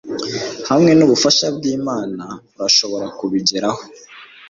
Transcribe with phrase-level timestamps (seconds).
[0.69, 3.81] hamwe n'ubufasha bw'imana, urashobora kubigeraho